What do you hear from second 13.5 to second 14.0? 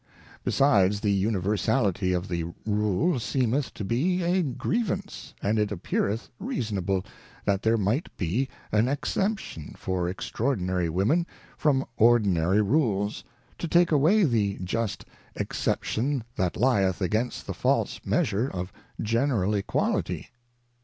to take